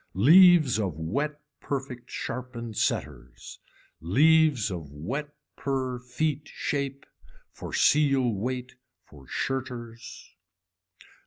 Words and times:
Leaves 0.15 0.79
of 0.79 0.95
wet 0.97 1.39
perfect 1.59 2.09
sharpen 2.09 2.73
setters, 2.73 3.59
leaves 3.99 4.71
of 4.71 4.89
wet 4.91 5.35
purr 5.55 5.99
feet 5.99 6.47
shape 6.51 7.05
for 7.51 7.71
seal 7.71 8.33
weight 8.33 8.73
for 9.03 9.27
shirters. 9.27 10.29